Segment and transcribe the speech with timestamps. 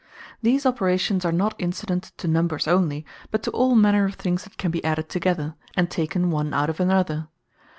[0.41, 4.57] These operations are not incident to Numbers onely, but to all manner of things that
[4.57, 7.27] can be added together, and taken one out of another.